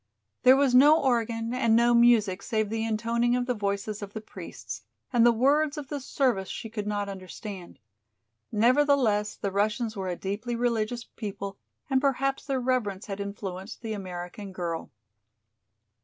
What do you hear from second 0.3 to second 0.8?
There was